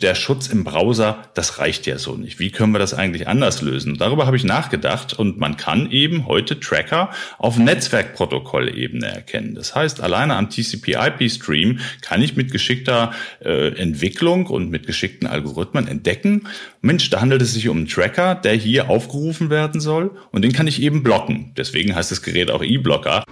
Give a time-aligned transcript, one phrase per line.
[0.00, 2.38] der Schutz im Browser, das reicht ja so nicht.
[2.38, 3.98] Wie können wir das eigentlich anders lösen?
[3.98, 9.56] Darüber habe ich nachgedacht und man kann eben heute Tracker auf Netzwerkprotokollebene erkennen.
[9.56, 13.10] Das heißt, alleine am TCP/IP-Stream kann ich mit geschickter
[13.44, 16.46] äh, Entwicklung und mit geschickten Algorithmen entdecken,
[16.80, 20.52] Mensch, da handelt es sich um einen Tracker, der hier aufgerufen werden soll und den
[20.52, 21.54] kann ich eben blocken.
[21.56, 23.24] Deswegen heißt das Gerät auch E-Blocker.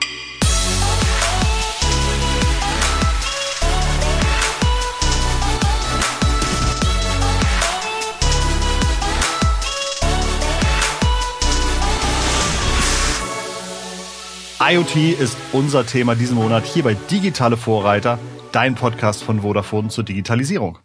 [14.68, 18.18] IoT ist unser Thema diesen Monat hier bei Digitale Vorreiter,
[18.50, 20.80] dein Podcast von Vodafone zur Digitalisierung.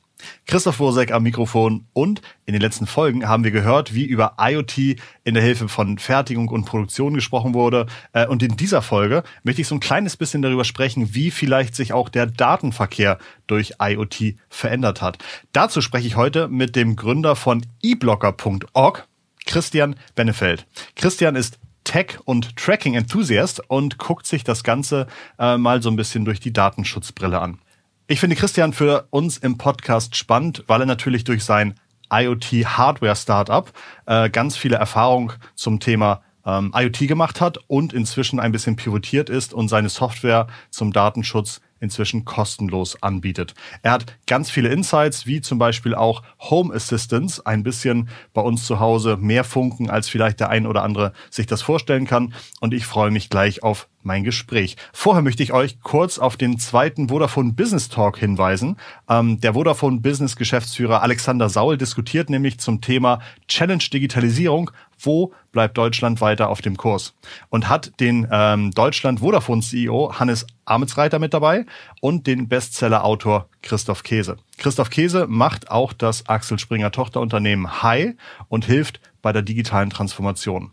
[0.45, 4.77] Christoph Wosek am Mikrofon und in den letzten Folgen haben wir gehört, wie über IoT
[5.23, 7.87] in der Hilfe von Fertigung und Produktion gesprochen wurde.
[8.13, 11.73] Äh, und in dieser Folge möchte ich so ein kleines bisschen darüber sprechen, wie vielleicht
[11.75, 15.17] sich auch der Datenverkehr durch IoT verändert hat.
[15.53, 19.07] Dazu spreche ich heute mit dem Gründer von eblocker.org,
[19.47, 20.67] Christian Bennefeld.
[20.95, 21.57] Christian ist
[21.91, 26.53] Tech- und Tracking-Enthusiast und guckt sich das Ganze äh, mal so ein bisschen durch die
[26.53, 27.59] Datenschutzbrille an.
[28.07, 31.75] Ich finde Christian für uns im Podcast spannend, weil er natürlich durch sein
[32.09, 33.69] IoT-Hardware-Startup
[34.05, 39.29] äh, ganz viele Erfahrungen zum Thema ähm, IoT gemacht hat und inzwischen ein bisschen pivotiert
[39.29, 43.53] ist und seine Software zum Datenschutz inzwischen kostenlos anbietet.
[43.81, 48.65] Er hat ganz viele Insights, wie zum Beispiel auch Home Assistance, ein bisschen bei uns
[48.65, 52.33] zu Hause mehr funken, als vielleicht der ein oder andere sich das vorstellen kann.
[52.61, 54.77] Und ich freue mich gleich auf mein Gespräch.
[54.93, 58.77] Vorher möchte ich euch kurz auf den zweiten Vodafone Business Talk hinweisen.
[59.09, 64.71] Ähm, der Vodafone Business Geschäftsführer Alexander Saul diskutiert nämlich zum Thema Challenge Digitalisierung.
[65.01, 67.13] Wo bleibt Deutschland weiter auf dem Kurs?
[67.49, 71.65] Und hat den ähm, Deutschland Vodafone CEO Hannes Amitsreiter mit dabei
[72.01, 74.37] und den Bestseller-Autor Christoph Käse.
[74.57, 78.15] Christoph Käse macht auch das Axel Springer Tochterunternehmen Hi
[78.47, 80.71] und hilft bei der digitalen Transformation.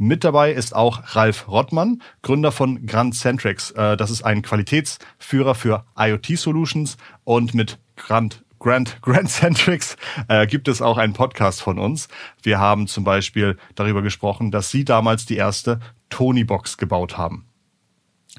[0.00, 3.72] Mit dabei ist auch Ralf Rottmann, Gründer von Grand Centrics.
[3.72, 9.96] Äh, das ist ein Qualitätsführer für IoT-Solutions und mit Grand Grand, Grand Centrics
[10.28, 12.08] äh, gibt es auch einen Podcast von uns.
[12.42, 15.80] Wir haben zum Beispiel darüber gesprochen, dass sie damals die erste
[16.10, 17.48] Tony-Box gebaut haben.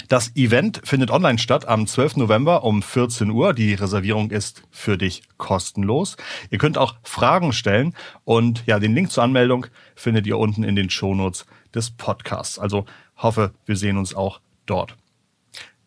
[0.08, 2.18] Das Event findet online statt am 12.
[2.18, 3.54] November um 14 Uhr.
[3.54, 6.16] Die Reservierung ist für dich kostenlos.
[6.50, 9.66] Ihr könnt auch Fragen stellen und ja, den Link zur Anmeldung
[9.96, 12.60] findet ihr unten in den Shownotes des Podcasts.
[12.60, 12.86] Also
[13.18, 14.96] hoffe, wir sehen uns auch dort.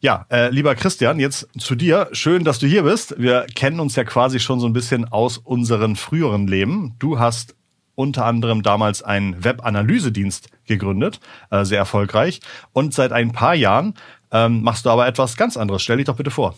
[0.03, 2.09] Ja, äh, lieber Christian, jetzt zu dir.
[2.11, 3.15] Schön, dass du hier bist.
[3.19, 6.97] Wir kennen uns ja quasi schon so ein bisschen aus unseren früheren Leben.
[6.99, 7.55] Du hast
[7.95, 11.21] unter anderem damals einen Web-Analysedienst gegründet,
[11.53, 12.41] äh, sehr erfolgreich.
[12.73, 13.95] Und seit ein paar Jahren
[14.33, 15.83] ähm, machst du aber etwas ganz anderes.
[15.83, 16.57] Stell dich doch bitte vor.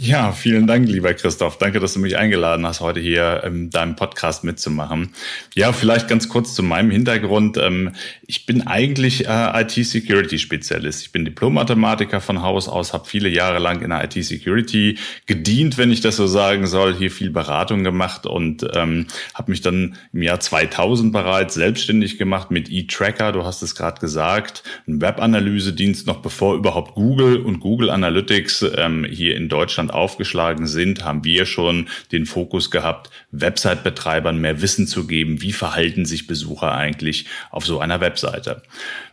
[0.00, 1.58] Ja, vielen Dank, lieber Christoph.
[1.58, 5.12] Danke, dass du mich eingeladen hast, heute hier in deinem Podcast mitzumachen.
[5.54, 7.56] Ja, vielleicht ganz kurz zu meinem Hintergrund.
[7.56, 7.92] Ähm,
[8.26, 11.02] ich bin eigentlich äh, IT-Security-Spezialist.
[11.02, 15.92] Ich bin Diplom-Mathematiker von Haus aus, habe viele Jahre lang in der IT-Security gedient, wenn
[15.92, 20.22] ich das so sagen soll, hier viel Beratung gemacht und ähm, habe mich dann im
[20.22, 23.30] Jahr 2000 bereits selbstständig gemacht mit eTracker.
[23.30, 29.06] Du hast es gerade gesagt, ein Web-Analyse-Dienst noch bevor überhaupt Google und Google Analytics ähm,
[29.08, 34.86] hier in Deutschland Deutschland aufgeschlagen sind, haben wir schon den Fokus gehabt, Website-Betreibern mehr Wissen
[34.86, 38.62] zu geben, wie verhalten sich Besucher eigentlich auf so einer Webseite.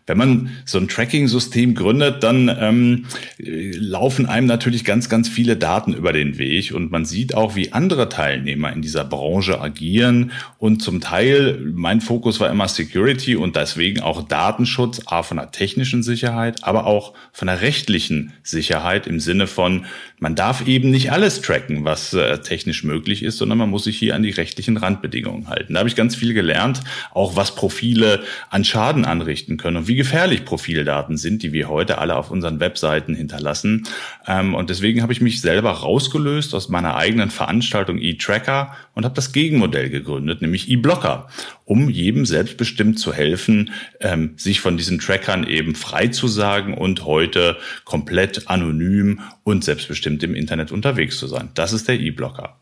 [0.06, 3.06] Wenn man so ein Tracking-System gründet, dann ähm,
[3.38, 7.72] laufen einem natürlich ganz, ganz viele Daten über den Weg und man sieht auch, wie
[7.72, 13.56] andere Teilnehmer in dieser Branche agieren und zum Teil, mein Fokus war immer Security und
[13.56, 19.20] deswegen auch Datenschutz, A von der technischen Sicherheit, aber auch von der rechtlichen Sicherheit im
[19.20, 19.86] Sinne von,
[20.20, 23.98] man darf eben nicht alles tracken, was äh, technisch möglich ist, sondern man muss sich
[23.98, 25.74] hier an die rechtlichen Randbedingungen halten.
[25.74, 26.82] Da habe ich ganz viel gelernt,
[27.12, 31.98] auch was Profile an Schaden anrichten können und wie gefährlich Profildaten sind, die wir heute
[31.98, 33.88] alle auf unseren Webseiten hinterlassen.
[34.28, 39.16] Ähm, und deswegen habe ich mich selber rausgelöst aus meiner eigenen Veranstaltung eTracker und habe
[39.16, 41.28] das Gegenmodell gegründet, nämlich eBlocker,
[41.66, 47.06] um jedem selbstbestimmt zu helfen, ähm, sich von diesen Trackern eben frei zu sagen und
[47.06, 51.50] heute komplett anonym und selbstbestimmt im Internet unterwegs zu sein.
[51.54, 52.58] Das ist der eBlocker.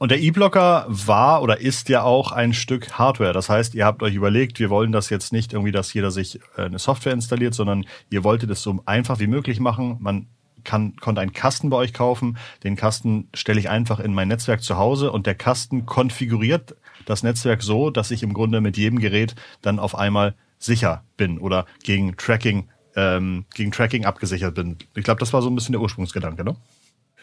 [0.00, 3.34] Und der E-Blocker war oder ist ja auch ein Stück Hardware.
[3.34, 6.40] Das heißt, ihr habt euch überlegt, wir wollen das jetzt nicht irgendwie, dass jeder sich
[6.56, 9.98] äh, eine Software installiert, sondern ihr wolltet es so einfach wie möglich machen.
[10.00, 10.26] Man
[10.64, 12.38] kann, konnte einen Kasten bei euch kaufen.
[12.64, 17.22] Den Kasten stelle ich einfach in mein Netzwerk zu Hause und der Kasten konfiguriert das
[17.22, 21.66] Netzwerk so, dass ich im Grunde mit jedem Gerät dann auf einmal sicher bin oder
[21.82, 24.78] gegen Tracking, ähm, gegen Tracking abgesichert bin.
[24.94, 26.56] Ich glaube, das war so ein bisschen der Ursprungsgedanke, ne?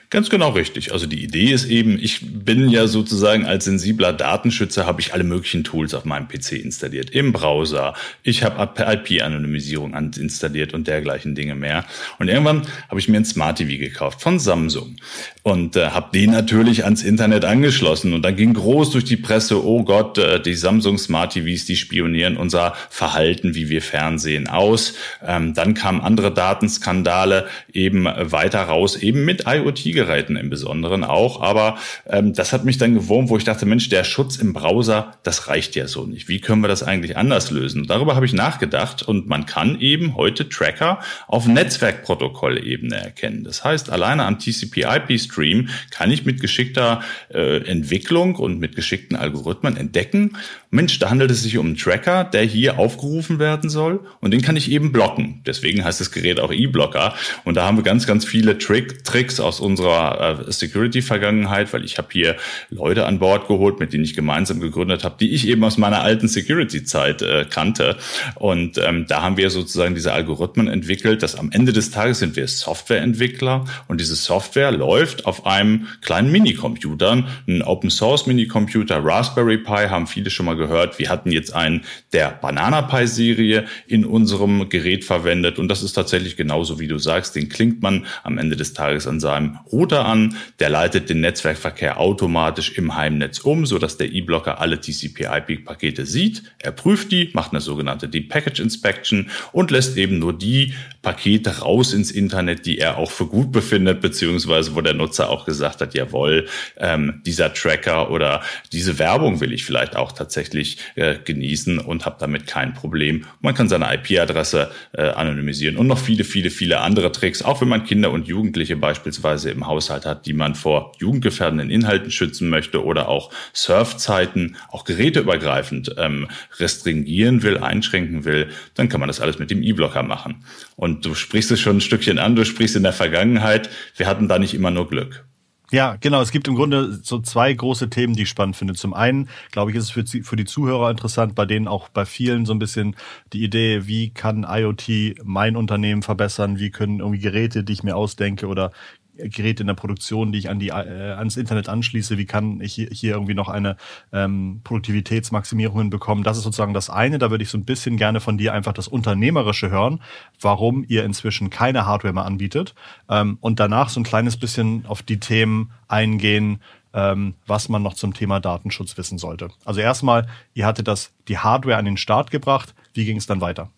[0.10, 0.94] Ganz genau richtig.
[0.94, 5.26] Also die Idee ist eben, ich bin ja sozusagen als sensibler Datenschützer, habe ich alle
[5.26, 7.94] möglichen Tools auf meinem PC installiert, im Browser.
[8.24, 11.84] Ich habe IP-Anonymisierung installiert und dergleichen Dinge mehr.
[12.20, 14.96] Und irgendwann habe ich mir ein Smart TV gekauft von Samsung
[15.44, 18.14] und äh, habe den natürlich ans Internet angeschlossen.
[18.14, 21.76] Und dann ging groß durch die Presse, oh Gott, äh, die Samsung Smart TVs, die
[21.76, 24.94] spionieren unser Verhalten, wie wir Fernsehen aus.
[25.22, 31.42] Ähm, dann kamen andere Datenskandale eben weiter raus, eben mit IoT Geräten im Besonderen auch.
[31.42, 35.18] Aber ähm, das hat mich dann gewurmt, wo ich dachte, Mensch, der Schutz im Browser,
[35.24, 36.30] das reicht ja so nicht.
[36.30, 37.88] Wie können wir das eigentlich anders lösen?
[37.88, 43.44] darüber habe ich nachgedacht und man kann eben heute Tracker auf Netzwerkprotokollebene erkennen.
[43.44, 47.02] Das heißt, alleine am TCP/IP-Stream kann ich mit geschickter
[47.34, 50.38] äh, Entwicklung und mit geschickten Algorithmen entdecken,
[50.70, 54.42] Mensch, da handelt es sich um einen Tracker, der hier aufgerufen werden soll und den
[54.42, 55.42] kann ich eben blocken.
[55.46, 57.14] Deswegen heißt das Gerät auch E-Blocker
[57.46, 61.98] und da haben wir ganz, ganz viele Trick, Tricks aus unserer äh, Security-Vergangenheit, weil ich
[61.98, 62.36] habe hier
[62.70, 66.02] Leute an Bord geholt, mit denen ich gemeinsam gegründet habe, die ich eben aus meiner
[66.02, 67.96] alten Security-Zeit äh, kannte
[68.36, 72.36] und ähm, da haben wir sozusagen diese Algorithmen entwickelt, dass am Ende des Tages sind
[72.36, 80.08] wir Softwareentwickler und diese Software läuft auf einem kleinen Minicomputer, ein Open-Source-Minicomputer, Raspberry Pi, haben
[80.08, 81.00] viele schon mal gehört.
[81.00, 81.84] Wir hatten jetzt einen
[82.14, 86.98] der Banana Pi Serie in unserem Gerät verwendet und das ist tatsächlich genauso wie du
[86.98, 87.36] sagst.
[87.36, 90.36] Den klingt man am Ende des Tages an seinem Router an.
[90.60, 96.44] Der leitet den Netzwerkverkehr automatisch im Heimnetz um, so dass der E-Blocker alle TCP/IP-Pakete sieht.
[96.60, 101.60] Er prüft die, macht eine sogenannte Deep Package Inspection und lässt eben nur die Pakete
[101.60, 105.80] raus ins Internet, die er auch für gut befindet, beziehungsweise wo der Nutzer auch gesagt
[105.80, 108.42] hat, jawohl, ähm, dieser Tracker oder
[108.74, 113.26] diese Werbung will ich vielleicht auch tatsächlich äh, genießen und habe damit kein Problem.
[113.42, 117.68] Man kann seine IP-Adresse äh, anonymisieren und noch viele, viele, viele andere Tricks, auch wenn
[117.68, 122.84] man Kinder und Jugendliche beispielsweise im Haushalt hat, die man vor jugendgefährdenden Inhalten schützen möchte
[122.84, 126.28] oder auch Surfzeiten, auch geräteübergreifend ähm,
[126.60, 130.44] restringieren will, einschränken will, dann kann man das alles mit dem E-Blocker machen.
[130.76, 134.28] Und du sprichst es schon ein Stückchen an, du sprichst in der Vergangenheit, wir hatten
[134.28, 135.27] da nicht immer nur Glück.
[135.70, 136.22] Ja, genau.
[136.22, 138.74] Es gibt im Grunde so zwei große Themen, die ich spannend finde.
[138.74, 142.06] Zum einen, glaube ich, ist es für, für die Zuhörer interessant, bei denen auch bei
[142.06, 142.96] vielen so ein bisschen
[143.34, 146.58] die Idee, wie kann IoT mein Unternehmen verbessern?
[146.58, 148.72] Wie können irgendwie Geräte, die ich mir ausdenke oder
[149.18, 152.74] Geräte in der Produktion, die ich an die, äh, ans Internet anschließe, wie kann ich
[152.74, 153.78] hier, hier irgendwie noch eine
[154.12, 156.24] ähm, Produktivitätsmaximierung hinbekommen.
[156.24, 157.18] Das ist sozusagen das eine.
[157.20, 160.02] Da würde ich so ein bisschen gerne von dir einfach das Unternehmerische hören,
[160.40, 162.76] warum ihr inzwischen keine Hardware mehr anbietet.
[163.10, 166.62] Ähm, und danach so ein kleines bisschen auf die Themen eingehen,
[166.94, 169.50] ähm, was man noch zum Thema Datenschutz wissen sollte.
[169.66, 172.74] Also erstmal, ihr hattet das, die Hardware an den Start gebracht.
[172.94, 173.70] Wie ging es dann weiter?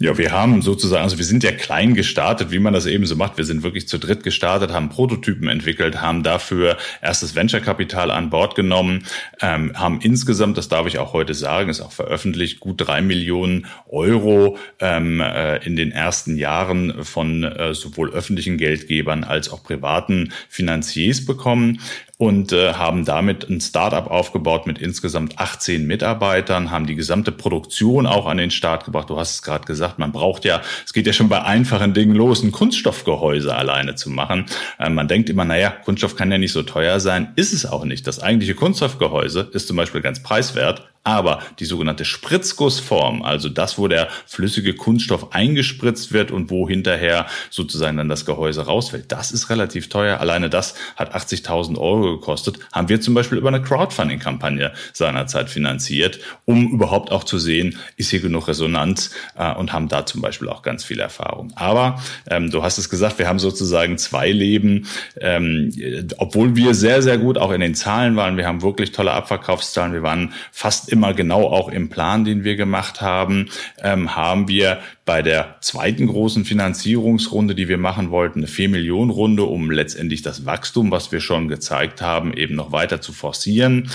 [0.00, 3.14] Ja, wir haben sozusagen, also wir sind ja klein gestartet, wie man das eben so
[3.14, 3.36] macht.
[3.36, 8.54] Wir sind wirklich zu dritt gestartet, haben Prototypen entwickelt, haben dafür erstes Venture-Kapital an Bord
[8.54, 9.04] genommen,
[9.42, 13.66] ähm, haben insgesamt, das darf ich auch heute sagen, ist auch veröffentlicht, gut drei Millionen
[13.86, 20.32] Euro ähm, äh, in den ersten Jahren von äh, sowohl öffentlichen Geldgebern als auch privaten
[20.48, 21.80] Finanziers bekommen
[22.18, 28.06] und äh, haben damit ein Startup aufgebaut mit insgesamt 18 Mitarbeitern, haben die gesamte Produktion
[28.06, 29.10] auch an den Start gebracht.
[29.10, 32.14] Du hast es gerade gesagt, man braucht ja, es geht ja schon bei einfachen Dingen
[32.14, 34.46] los, ein Kunststoffgehäuse alleine zu machen.
[34.78, 37.84] Äh, man denkt immer, naja, Kunststoff kann ja nicht so teuer sein, ist es auch
[37.84, 38.06] nicht.
[38.06, 43.88] Das eigentliche Kunststoffgehäuse ist zum Beispiel ganz preiswert, aber die sogenannte Spritzgussform, also das, wo
[43.88, 49.50] der flüssige Kunststoff eingespritzt wird und wo hinterher sozusagen dann das Gehäuse rausfällt, das ist
[49.50, 50.20] relativ teuer.
[50.20, 52.60] Alleine das hat 80.000 Euro gekostet.
[52.72, 58.10] Haben wir zum Beispiel über eine Crowdfunding-Kampagne seinerzeit finanziert, um überhaupt auch zu sehen, ist
[58.10, 61.52] hier genug Resonanz äh, und haben da zum Beispiel auch ganz viel Erfahrung.
[61.56, 64.86] Aber ähm, du hast es gesagt, wir haben sozusagen zwei Leben,
[65.20, 65.72] ähm,
[66.18, 68.36] obwohl wir sehr, sehr gut auch in den Zahlen waren.
[68.36, 69.92] Wir haben wirklich tolle Abverkaufszahlen.
[69.92, 73.48] Wir waren fast immer genau auch im Plan, den wir gemacht haben,
[73.82, 79.10] ähm, haben wir bei der zweiten großen Finanzierungsrunde, die wir machen wollten, eine 4 Millionen
[79.10, 83.90] Runde, um letztendlich das Wachstum, was wir schon gezeigt haben, eben noch weiter zu forcieren.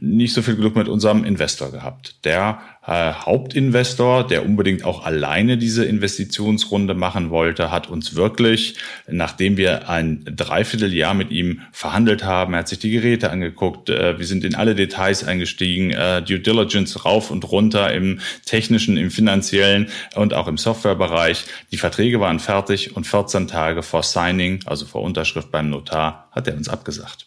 [0.00, 2.24] Nicht so viel Glück mit unserem Investor gehabt.
[2.24, 8.76] Der äh, Hauptinvestor, der unbedingt auch alleine diese Investitionsrunde machen wollte, hat uns wirklich,
[9.08, 14.18] nachdem wir ein Dreivierteljahr mit ihm verhandelt haben, er hat sich die Geräte angeguckt, äh,
[14.18, 19.10] wir sind in alle Details eingestiegen, äh, Due Diligence rauf und runter im technischen, im
[19.10, 21.44] finanziellen und auch im Softwarebereich.
[21.72, 26.46] Die Verträge waren fertig und 14 Tage vor Signing, also vor Unterschrift beim Notar, hat
[26.48, 27.26] er uns abgesagt.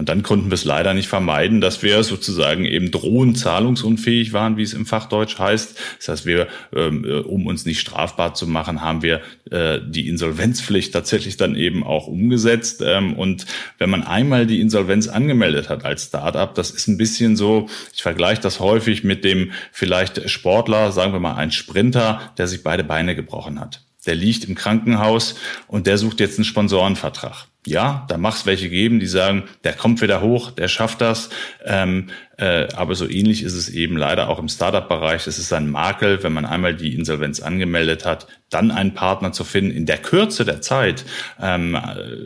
[0.00, 4.56] Und dann konnten wir es leider nicht vermeiden, dass wir sozusagen eben drohend zahlungsunfähig waren,
[4.56, 5.78] wie es im Fachdeutsch heißt.
[5.98, 10.08] Das heißt, wir, ähm, äh, um uns nicht strafbar zu machen, haben wir äh, die
[10.08, 12.82] Insolvenzpflicht tatsächlich dann eben auch umgesetzt.
[12.82, 13.44] Ähm, und
[13.76, 18.02] wenn man einmal die Insolvenz angemeldet hat als Startup, das ist ein bisschen so, ich
[18.02, 22.84] vergleiche das häufig mit dem vielleicht Sportler, sagen wir mal ein Sprinter, der sich beide
[22.84, 23.82] Beine gebrochen hat.
[24.06, 25.34] Der liegt im Krankenhaus
[25.66, 30.00] und der sucht jetzt einen Sponsorenvertrag ja, da mach's welche geben, die sagen, der kommt
[30.00, 31.30] wieder hoch, der schafft das.
[31.64, 35.26] Ähm, äh, aber so ähnlich ist es eben leider auch im Startup-Bereich.
[35.26, 39.44] Es ist ein Makel, wenn man einmal die Insolvenz angemeldet hat, dann einen Partner zu
[39.44, 41.04] finden in der Kürze der Zeit,
[41.40, 41.78] ähm,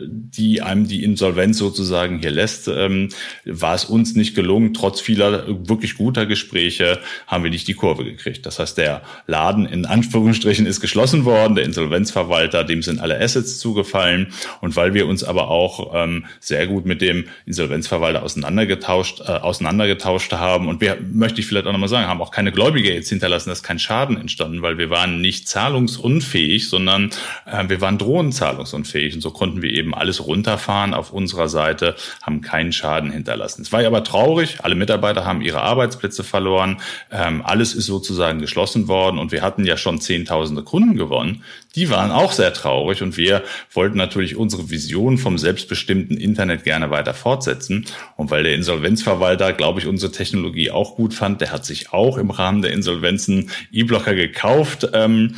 [0.09, 3.09] die einem die Insolvenz sozusagen hier lässt, ähm,
[3.45, 4.73] war es uns nicht gelungen.
[4.73, 8.45] Trotz vieler wirklich guter Gespräche haben wir nicht die Kurve gekriegt.
[8.45, 13.59] Das heißt, der Laden in Anführungsstrichen ist geschlossen worden, der Insolvenzverwalter, dem sind alle Assets
[13.59, 14.27] zugefallen.
[14.61, 20.04] Und weil wir uns aber auch ähm, sehr gut mit dem Insolvenzverwalter auseinandergetauscht, äh, auseinandergetauscht
[20.39, 20.67] haben.
[20.67, 23.63] Und wir, möchte ich vielleicht auch nochmal sagen, haben auch keine Gläubiger jetzt hinterlassen, dass
[23.63, 27.11] kein Schaden entstanden, weil wir waren nicht zahlungsunfähig, sondern
[27.45, 29.15] äh, wir waren drohenzahlungsunfähig.
[29.15, 33.61] Und so konnten wir eben alles runterfahren auf unserer Seite, haben keinen Schaden hinterlassen.
[33.61, 36.81] Es war ja aber traurig, alle Mitarbeiter haben ihre Arbeitsplätze verloren,
[37.11, 41.43] ähm, alles ist sozusagen geschlossen worden und wir hatten ja schon Zehntausende Kunden gewonnen.
[41.75, 46.89] Die waren auch sehr traurig und wir wollten natürlich unsere Vision vom selbstbestimmten Internet gerne
[46.89, 47.85] weiter fortsetzen.
[48.15, 52.17] Und weil der Insolvenzverwalter, glaube ich, unsere Technologie auch gut fand, der hat sich auch
[52.17, 54.89] im Rahmen der Insolvenzen E-Blocker gekauft.
[54.93, 55.35] Ähm,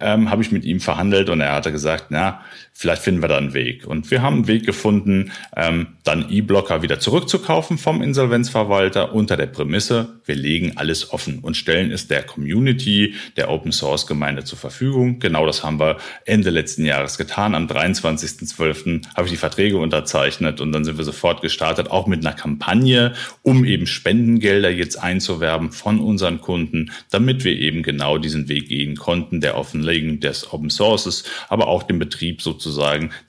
[0.00, 2.40] ähm, habe ich mit ihm verhandelt und er hatte gesagt, na,
[2.74, 3.86] vielleicht finden wir da einen Weg.
[3.86, 9.46] Und wir haben einen Weg gefunden, ähm, dann E-Blocker wieder zurückzukaufen vom Insolvenzverwalter unter der
[9.46, 14.58] Prämisse, wir legen alles offen und stellen es der Community, der Open Source Gemeinde zur
[14.58, 15.20] Verfügung.
[15.20, 17.54] Genau das haben wir Ende letzten Jahres getan.
[17.54, 19.06] Am 23.12.
[19.14, 23.14] habe ich die Verträge unterzeichnet und dann sind wir sofort gestartet, auch mit einer Kampagne,
[23.42, 28.96] um eben Spendengelder jetzt einzuwerben von unseren Kunden, damit wir eben genau diesen Weg gehen
[28.96, 32.63] konnten, der Offenlegung des Open Sources, aber auch den Betrieb sozusagen,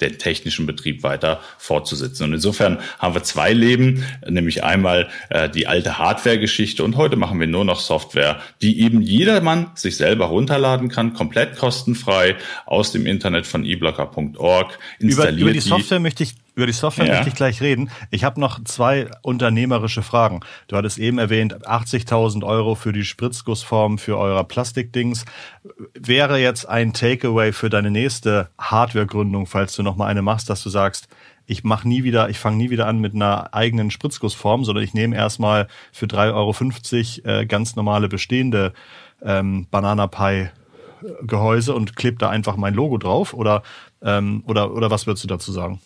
[0.02, 2.24] den technischen Betrieb weiter fortzusetzen.
[2.26, 7.40] Und insofern haben wir zwei Leben, nämlich einmal äh, die alte Hardware-Geschichte und heute machen
[7.40, 13.06] wir nur noch Software, die eben jedermann sich selber runterladen kann, komplett kostenfrei aus dem
[13.06, 14.78] Internet von eblocker.org.
[15.00, 17.14] Über, über die Software möchte ich über die Software ja.
[17.14, 17.92] möchte ich gleich reden.
[18.12, 20.40] Ich habe noch zwei unternehmerische Fragen.
[20.68, 25.26] Du hattest eben erwähnt, 80.000 Euro für die Spritzgussform für euer Plastikdings.
[25.94, 30.64] Wäre jetzt ein Takeaway für deine nächste Hardwaregründung, falls du noch mal eine machst, dass
[30.64, 31.08] du sagst,
[31.46, 34.94] ich mache nie wieder, ich fange nie wieder an mit einer eigenen Spritzgussform, sondern ich
[34.94, 38.74] nehme erstmal für 3,50 Euro äh, ganz normale bestehende
[39.22, 40.50] ähm, Banana Pie
[41.22, 43.62] Gehäuse und klebe da einfach mein Logo drauf oder,
[44.02, 45.80] ähm, oder, oder was würdest du dazu sagen?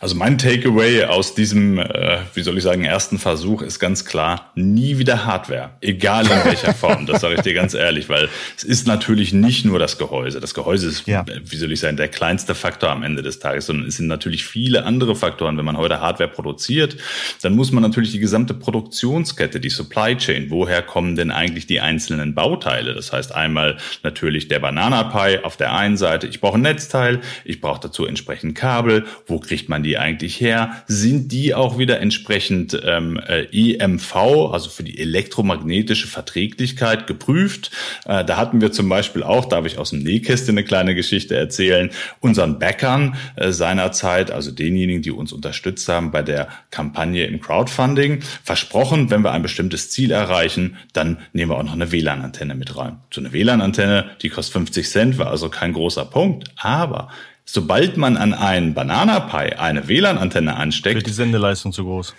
[0.00, 4.50] Also mein Takeaway aus diesem, äh, wie soll ich sagen, ersten Versuch ist ganz klar,
[4.56, 7.06] nie wieder Hardware, egal in welcher Form.
[7.06, 10.40] Das sage ich dir ganz ehrlich, weil es ist natürlich nicht nur das Gehäuse.
[10.40, 11.24] Das Gehäuse ist, ja.
[11.44, 14.44] wie soll ich sagen, der kleinste Faktor am Ende des Tages, sondern es sind natürlich
[14.44, 15.56] viele andere Faktoren.
[15.56, 16.96] Wenn man heute Hardware produziert,
[17.42, 21.80] dann muss man natürlich die gesamte Produktionskette, die Supply Chain, woher kommen denn eigentlich die
[21.80, 22.94] einzelnen Bauteile?
[22.94, 26.26] Das heißt einmal natürlich der Banana Pi auf der einen Seite.
[26.26, 29.04] Ich brauche ein Netzteil, ich brauche dazu entsprechend Kabel.
[29.26, 30.82] Wo kriegt man die eigentlich her?
[30.86, 34.16] Sind die auch wieder entsprechend ähm, äh, EMV,
[34.52, 37.70] also für die elektromagnetische Verträglichkeit geprüft?
[38.06, 41.36] Äh, da hatten wir zum Beispiel auch, darf ich aus dem Nähkästchen eine kleine Geschichte
[41.36, 47.40] erzählen, unseren Bäckern äh, seinerzeit, also denjenigen, die uns unterstützt haben bei der Kampagne im
[47.40, 52.54] Crowdfunding, versprochen, wenn wir ein bestimmtes Ziel erreichen, dann nehmen wir auch noch eine WLAN-Antenne
[52.54, 52.98] mit rein.
[53.12, 57.10] So eine WLAN-Antenne, die kostet 50 Cent, war also kein großer Punkt, aber
[57.46, 62.14] Sobald man an einen Banana Pi eine WLAN-Antenne ansteckt, wird die Sendeleistung zu groß.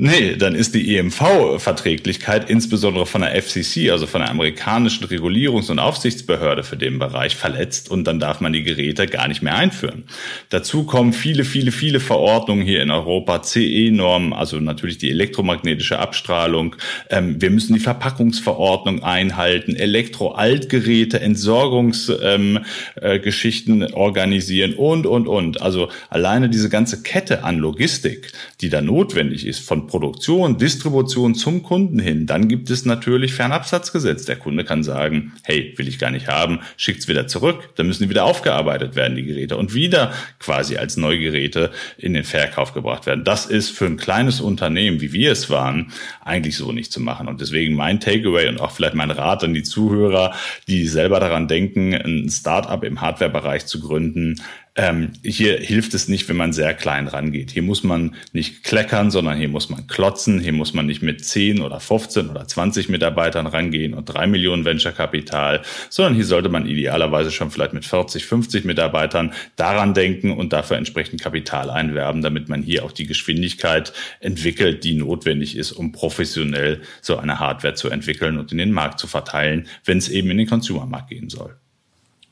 [0.00, 5.80] Nee, dann ist die EMV-Verträglichkeit insbesondere von der FCC, also von der amerikanischen Regulierungs- und
[5.80, 10.04] Aufsichtsbehörde für den Bereich verletzt und dann darf man die Geräte gar nicht mehr einführen.
[10.50, 16.76] Dazu kommen viele, viele, viele Verordnungen hier in Europa, CE-Normen, also natürlich die elektromagnetische Abstrahlung.
[17.10, 25.60] Ähm, wir müssen die Verpackungsverordnung einhalten, Elektro-Altgeräte, Entsorgungsgeschichten ähm, äh, organisieren und, und, und.
[25.60, 31.64] Also alleine diese ganze Kette an Logistik, die da notwendig ist, von Produktion, Distribution zum
[31.64, 34.24] Kunden hin, dann gibt es natürlich Fernabsatzgesetz.
[34.24, 37.70] Der Kunde kann sagen, hey, will ich gar nicht haben, schickt's wieder zurück.
[37.74, 42.24] Dann müssen die wieder aufgearbeitet werden, die Geräte, und wieder quasi als Neugeräte in den
[42.24, 43.24] Verkauf gebracht werden.
[43.24, 45.92] Das ist für ein kleines Unternehmen, wie wir es waren,
[46.24, 47.26] eigentlich so nicht zu machen.
[47.26, 50.34] Und deswegen mein Takeaway und auch vielleicht mein Rat an die Zuhörer,
[50.68, 54.36] die selber daran denken, ein Startup im Hardware-Bereich zu gründen,
[54.78, 57.50] Ähm, hier hilft es nicht, wenn man sehr klein rangeht.
[57.50, 60.38] Hier muss man nicht kleckern, sondern hier muss man klotzen.
[60.38, 64.64] Hier muss man nicht mit 10 oder 15 oder 20 Mitarbeitern rangehen und 3 Millionen
[64.64, 70.52] Venture-Kapital, sondern hier sollte man idealerweise schon vielleicht mit 40, 50 Mitarbeitern daran denken und
[70.52, 75.90] dafür entsprechend Kapital einwerben, damit man hier auch die Geschwindigkeit entwickelt, die notwendig ist, um
[75.90, 80.30] professionell so eine Hardware zu entwickeln und in den Markt zu verteilen, wenn es eben
[80.30, 81.56] in den Consumermarkt gehen soll.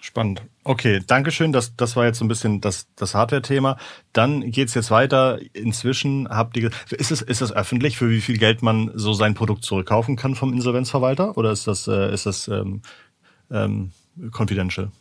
[0.06, 0.40] Spannend.
[0.62, 1.52] Okay, Dankeschön.
[1.52, 3.76] Das, das war jetzt so ein bisschen das, das Hardware-Thema.
[4.12, 5.40] Dann geht's jetzt weiter.
[5.52, 9.34] Inzwischen habt ihr, ist es, ist es öffentlich, für wie viel Geld man so sein
[9.34, 11.36] Produkt zurückkaufen kann vom Insolvenzverwalter?
[11.36, 12.82] Oder ist das, äh, ist das ähm,
[13.50, 13.90] ähm,
[14.30, 14.92] confidential?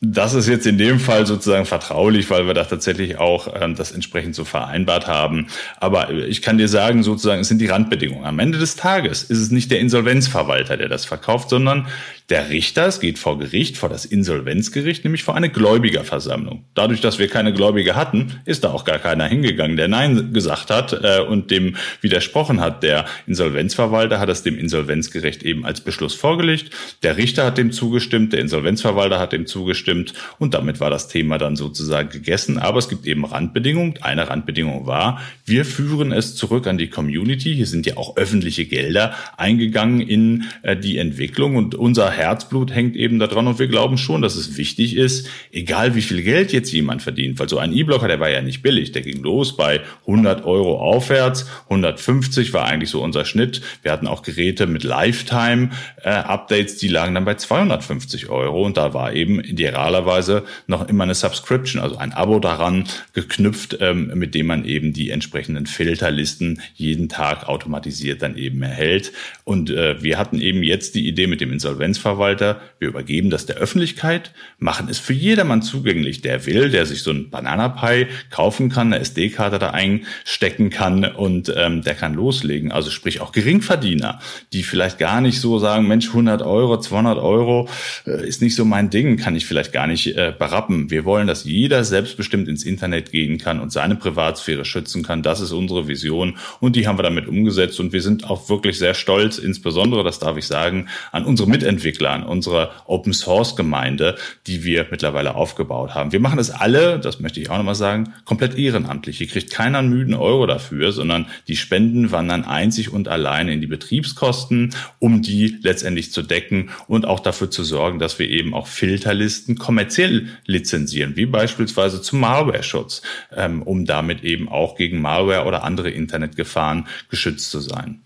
[0.00, 3.92] Das ist jetzt in dem Fall sozusagen vertraulich, weil wir da tatsächlich auch ähm, das
[3.92, 5.48] entsprechend so vereinbart haben.
[5.78, 8.24] Aber ich kann dir sagen, sozusagen, es sind die Randbedingungen.
[8.24, 11.86] Am Ende des Tages ist es nicht der Insolvenzverwalter, der das verkauft, sondern
[12.28, 16.64] der Richter, es geht vor Gericht, vor das Insolvenzgericht, nämlich vor eine Gläubigerversammlung.
[16.74, 20.68] Dadurch, dass wir keine Gläubiger hatten, ist da auch gar keiner hingegangen, der Nein gesagt
[20.68, 22.82] hat äh, und dem widersprochen hat.
[22.82, 26.70] Der Insolvenzverwalter hat es dem Insolvenzgericht eben als Beschluss vorgelegt.
[27.02, 31.38] Der Richter hat dem zugestimmt, der Insolvenzverwalter hat dem zugestimmt und damit war das Thema
[31.38, 32.58] dann sozusagen gegessen.
[32.58, 33.94] Aber es gibt eben Randbedingungen.
[34.02, 37.54] Eine Randbedingung war, wir führen es zurück an die Community.
[37.54, 42.96] Hier sind ja auch öffentliche Gelder eingegangen in äh, die Entwicklung und unser Herzblut hängt
[42.96, 46.72] eben daran und wir glauben schon, dass es wichtig ist, egal wie viel Geld jetzt
[46.72, 49.80] jemand verdient, weil so ein E-Blocker, der war ja nicht billig, der ging los bei
[50.02, 53.62] 100 Euro aufwärts, 150 war eigentlich so unser Schnitt.
[53.82, 59.12] Wir hatten auch Geräte mit Lifetime-Updates, die lagen dann bei 250 Euro und da war
[59.12, 64.64] eben idealerweise noch immer eine Subscription, also ein Abo daran geknüpft, ähm, mit dem man
[64.64, 69.12] eben die entsprechenden Filterlisten jeden Tag automatisiert dann eben erhält.
[69.48, 73.46] Und äh, wir hatten eben jetzt die Idee mit dem Insolvenzverfahren, Verwalter, wir übergeben das
[73.46, 78.06] der Öffentlichkeit, machen es für jedermann zugänglich, der will, der sich so ein Banana Pie
[78.30, 82.72] kaufen kann, eine SD-Karte da einstecken kann und ähm, der kann loslegen.
[82.72, 84.20] Also sprich auch Geringverdiener,
[84.52, 87.68] die vielleicht gar nicht so sagen, Mensch, 100 Euro, 200 Euro
[88.06, 90.90] äh, ist nicht so mein Ding, kann ich vielleicht gar nicht äh, berappen.
[90.90, 95.22] Wir wollen, dass jeder selbstbestimmt ins Internet gehen kann und seine Privatsphäre schützen kann.
[95.22, 98.78] Das ist unsere Vision und die haben wir damit umgesetzt und wir sind auch wirklich
[98.78, 104.16] sehr stolz, insbesondere, das darf ich sagen, an unsere Mitentwickler Entwicklern, unserer Open Source Gemeinde,
[104.46, 106.12] die wir mittlerweile aufgebaut haben.
[106.12, 109.18] Wir machen das alle, das möchte ich auch nochmal sagen, komplett ehrenamtlich.
[109.18, 113.60] Hier kriegt keiner einen müden Euro dafür, sondern die Spenden wandern einzig und alleine in
[113.60, 118.54] die Betriebskosten, um die letztendlich zu decken und auch dafür zu sorgen, dass wir eben
[118.54, 123.02] auch Filterlisten kommerziell lizenzieren, wie beispielsweise zum Malware-Schutz,
[123.36, 128.00] ähm, um damit eben auch gegen Malware oder andere Internetgefahren geschützt zu sein.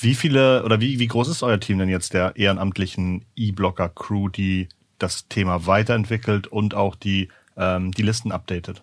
[0.00, 4.68] Wie viele oder wie, wie groß ist euer Team denn jetzt der ehrenamtlichen E-Blocker-Crew, die
[4.98, 8.82] das Thema weiterentwickelt und auch die, ähm, die Listen updatet?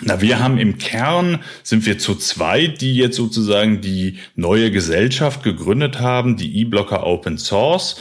[0.00, 5.42] Na, wir haben im Kern sind wir zu zweit, die jetzt sozusagen die neue Gesellschaft
[5.42, 8.00] gegründet haben, die E-Blocker Open Source.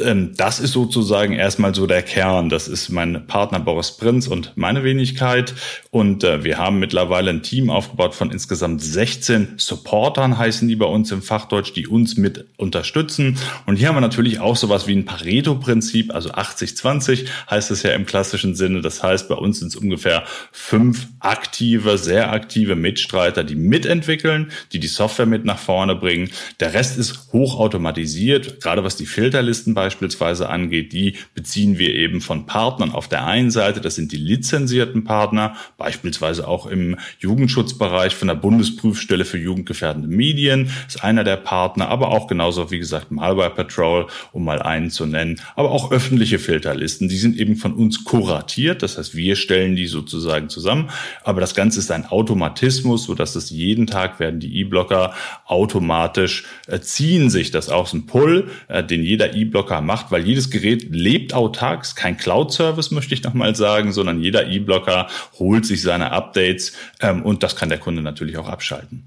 [0.00, 2.48] Ähm, das ist sozusagen erstmal so der Kern.
[2.48, 5.54] Das ist mein Partner Boris Prinz und meine Wenigkeit.
[5.90, 10.86] Und äh, wir haben mittlerweile ein Team aufgebaut von insgesamt 16 Supportern, heißen die bei
[10.86, 13.38] uns im Fachdeutsch, die uns mit unterstützen.
[13.66, 17.90] Und hier haben wir natürlich auch sowas wie ein Pareto-Prinzip, also 80-20 heißt es ja
[17.90, 18.82] im klassischen Sinne.
[18.82, 24.78] Das heißt, bei uns sind es ungefähr fünf aktive, sehr aktive Mitstreiter, die mitentwickeln, die
[24.78, 26.30] die Software mit nach vorne bringen.
[26.60, 32.20] Der Rest ist hochautomatisiert, gerade was die Filterlisten bei beispielsweise angeht, die beziehen wir eben
[32.20, 38.14] von Partnern auf der einen Seite, das sind die lizenzierten Partner, beispielsweise auch im Jugendschutzbereich
[38.14, 43.10] von der Bundesprüfstelle für jugendgefährdende Medien, ist einer der Partner, aber auch genauso, wie gesagt,
[43.10, 47.72] Malware Patrol, um mal einen zu nennen, aber auch öffentliche Filterlisten, die sind eben von
[47.72, 50.90] uns kuratiert, das heißt, wir stellen die sozusagen zusammen,
[51.24, 55.14] aber das Ganze ist ein Automatismus, sodass es jeden Tag werden die E-Blocker
[55.46, 60.26] automatisch äh, ziehen sich das aus dem Pull, äh, den jeder E-Blocker E-Blocker macht, weil
[60.26, 65.66] jedes Gerät lebt autark, ist kein Cloud-Service, möchte ich nochmal sagen, sondern jeder E-Blocker holt
[65.66, 69.04] sich seine Updates ähm, und das kann der Kunde natürlich auch abschalten.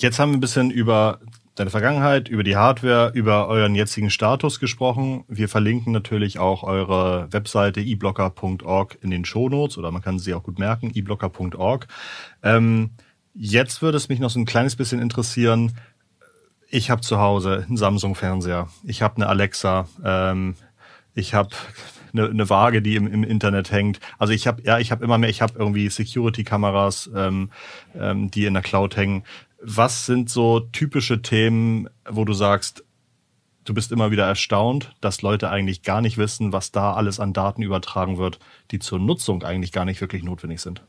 [0.00, 1.20] Jetzt haben wir ein bisschen über
[1.56, 5.24] deine Vergangenheit, über die Hardware, über euren jetzigen Status gesprochen.
[5.26, 10.44] Wir verlinken natürlich auch eure Webseite eblocker.org in den Shownotes oder man kann sie auch
[10.44, 11.88] gut merken, eblocker.org.
[12.44, 12.90] Ähm,
[13.34, 15.72] jetzt würde es mich noch so ein kleines bisschen interessieren,
[16.70, 18.68] ich habe zu Hause einen Samsung-Fernseher.
[18.84, 19.88] Ich habe eine Alexa.
[20.04, 20.54] Ähm,
[21.14, 21.50] ich habe
[22.12, 24.00] eine, eine Waage, die im, im Internet hängt.
[24.18, 25.30] Also ich habe ja, ich habe immer mehr.
[25.30, 27.50] Ich habe irgendwie Security-Kameras, ähm,
[27.94, 29.24] ähm, die in der Cloud hängen.
[29.60, 32.84] Was sind so typische Themen, wo du sagst,
[33.64, 37.32] du bist immer wieder erstaunt, dass Leute eigentlich gar nicht wissen, was da alles an
[37.32, 38.38] Daten übertragen wird,
[38.70, 40.82] die zur Nutzung eigentlich gar nicht wirklich notwendig sind.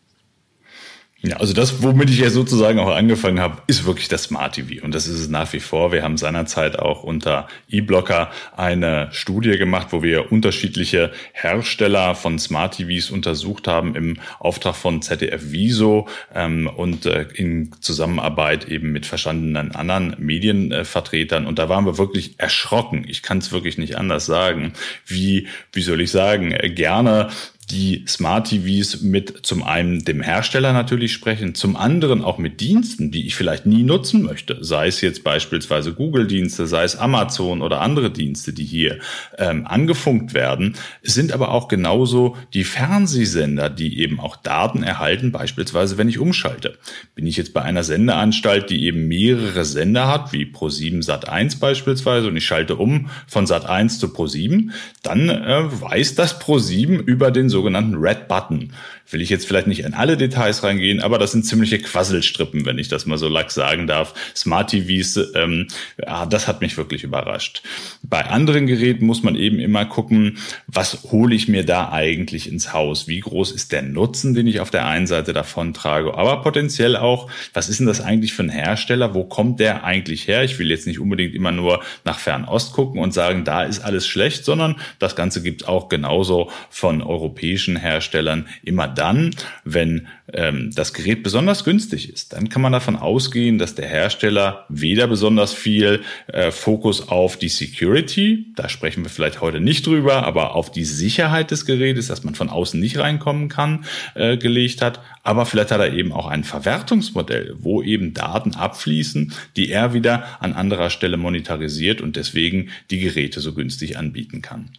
[1.22, 4.82] Ja, also das, womit ich ja sozusagen auch angefangen habe, ist wirklich das Smart TV.
[4.86, 5.92] Und das ist es nach wie vor.
[5.92, 12.76] Wir haben seinerzeit auch unter eBlocker eine Studie gemacht, wo wir unterschiedliche Hersteller von Smart
[12.76, 19.06] TVs untersucht haben im Auftrag von ZDF Viso ähm, und äh, in Zusammenarbeit eben mit
[19.06, 21.48] verstandenen anderen Medienvertretern.
[21.48, 23.04] Und da waren wir wirklich erschrocken.
[23.06, 24.72] Ich kann es wirklich nicht anders sagen,
[25.06, 27.30] wie, wie soll ich sagen, gerne
[27.72, 33.12] die Smart TVs mit zum einen dem Hersteller natürlich sprechen, zum anderen auch mit Diensten,
[33.12, 37.82] die ich vielleicht nie nutzen möchte, sei es jetzt beispielsweise Google-Dienste, sei es Amazon oder
[37.82, 39.00] andere Dienste, die hier
[39.38, 45.32] ähm, angefunkt werden, es sind aber auch genauso die Fernsehsender, die eben auch Daten erhalten,
[45.32, 46.78] beispielsweise wenn ich umschalte.
[47.14, 52.28] Bin ich jetzt bei einer Sendeanstalt, die eben mehrere Sender hat, wie Pro7 Sat1 beispielsweise,
[52.28, 54.72] und ich schalte um von Sat1 zu Pro7,
[55.04, 58.72] dann äh, weiß das Pro7 über den sogenannten Red Button
[59.12, 62.78] will ich jetzt vielleicht nicht in alle Details reingehen, aber das sind ziemliche Quasselstrippen, wenn
[62.78, 64.14] ich das mal so lax sagen darf.
[64.36, 65.68] Smart TVs, ähm,
[66.02, 67.64] ja, das hat mich wirklich überrascht.
[68.04, 72.74] Bei anderen Geräten muss man eben immer gucken, was hole ich mir da eigentlich ins
[72.74, 73.08] Haus?
[73.08, 76.14] Wie groß ist der Nutzen, den ich auf der einen Seite davon trage?
[76.16, 79.14] Aber potenziell auch, was ist denn das eigentlich für ein Hersteller?
[79.14, 80.44] Wo kommt der eigentlich her?
[80.44, 84.08] Ich will jetzt nicht unbedingt immer nur nach Fernost gucken und sagen, da ist alles
[84.08, 89.32] schlecht, sondern das Ganze gibt auch genauso von europäischen Herstellern immer dann,
[89.64, 94.66] wenn ähm, das Gerät besonders günstig ist, dann kann man davon ausgehen, dass der Hersteller
[94.70, 100.24] weder besonders viel äh, Fokus auf die Security, da sprechen wir vielleicht heute nicht drüber,
[100.26, 103.86] aber auf die Sicherheit des Gerätes, dass man von außen nicht reinkommen kann,
[104.16, 105.02] äh, gelegt hat.
[105.24, 110.42] Aber vielleicht hat er eben auch ein Verwertungsmodell, wo eben Daten abfließen, die er wieder
[110.42, 114.72] an anderer Stelle monetarisiert und deswegen die Geräte so günstig anbieten kann.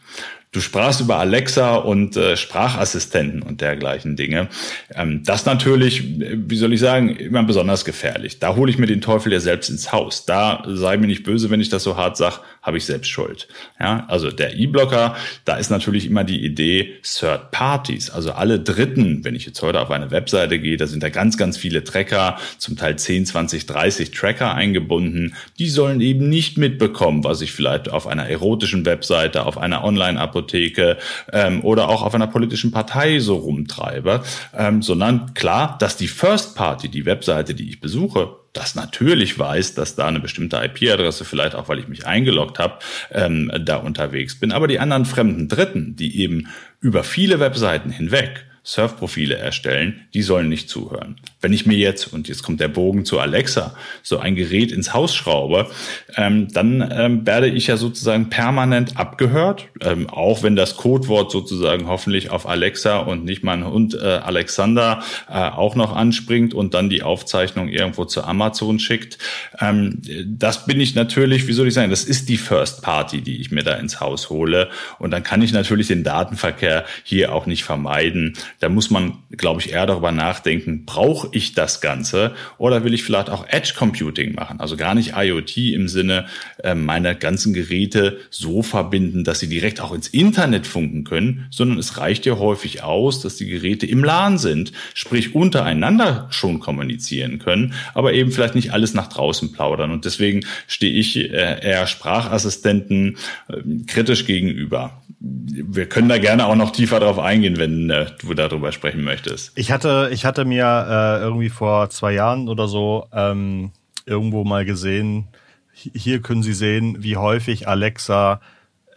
[0.53, 4.49] Du sprachst über Alexa und äh, Sprachassistenten und dergleichen Dinge.
[4.93, 8.41] Ähm, das natürlich, wie soll ich sagen, immer besonders gefährlich.
[8.41, 10.27] Da hole ich mir den Teufel ja selbst ins Haus.
[10.27, 13.49] Da sei mir nicht böse, wenn ich das so hart sage, habe ich selbst Schuld.
[13.79, 19.25] Ja, also der E-Blocker, da ist natürlich immer die Idee Third Parties, also alle Dritten.
[19.25, 22.39] Wenn ich jetzt heute auf eine Webseite gehe, da sind da ganz, ganz viele Tracker,
[22.59, 25.35] zum Teil 10, 20, 30 Tracker eingebunden.
[25.59, 30.31] Die sollen eben nicht mitbekommen, was ich vielleicht auf einer erotischen Webseite, auf einer Online-Apotheke
[30.41, 30.97] Apotheke
[31.33, 34.23] ähm, oder auch auf einer politischen Partei so rumtreibe,
[34.57, 39.75] ähm, sondern klar, dass die First Party, die Webseite, die ich besuche, das natürlich weiß,
[39.75, 42.79] dass da eine bestimmte IP-Adresse, vielleicht auch weil ich mich eingeloggt habe,
[43.13, 44.53] ähm, da unterwegs bin.
[44.53, 46.49] Aber die anderen fremden Dritten, die eben
[46.81, 51.17] über viele Webseiten hinweg Surfprofile erstellen, die sollen nicht zuhören.
[51.41, 54.95] Wenn ich mir jetzt, und jetzt kommt der Bogen zu Alexa, so ein Gerät ins
[54.95, 55.69] Haus schraube,
[56.15, 61.89] ähm, dann ähm, werde ich ja sozusagen permanent abgehört, ähm, auch wenn das Codewort sozusagen
[61.89, 66.89] hoffentlich auf Alexa und nicht mein Hund äh, Alexander äh, auch noch anspringt und dann
[66.89, 69.19] die Aufzeichnung irgendwo zu Amazon schickt.
[69.61, 73.41] Ähm, das bin ich natürlich, wie soll ich sagen, das ist die First Party, die
[73.41, 74.71] ich mir da ins Haus hole.
[75.01, 78.35] Und dann kann ich natürlich den Datenverkehr hier auch nicht vermeiden.
[78.61, 83.03] Da muss man, glaube ich, eher darüber nachdenken, brauche ich das Ganze oder will ich
[83.03, 84.61] vielleicht auch Edge Computing machen?
[84.61, 86.27] Also gar nicht IoT im Sinne
[86.63, 91.79] äh, meiner ganzen Geräte so verbinden, dass sie direkt auch ins Internet funken können, sondern
[91.79, 97.39] es reicht ja häufig aus, dass die Geräte im LAN sind, sprich untereinander schon kommunizieren
[97.39, 99.91] können, aber eben vielleicht nicht alles nach draußen plaudern.
[99.91, 103.17] Und deswegen stehe ich äh, eher Sprachassistenten
[103.49, 105.03] äh, kritisch gegenüber.
[105.19, 109.53] Wir können da gerne auch noch tiefer drauf eingehen, wenn äh, du darüber sprechen möchtest.
[109.57, 113.73] Ich hatte, ich hatte mir äh, irgendwie vor zwei Jahren oder so ähm,
[114.07, 115.29] irgendwo mal gesehen,
[115.73, 118.41] hier können Sie sehen, wie häufig Alexa